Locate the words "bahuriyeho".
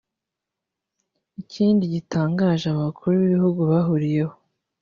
3.71-4.33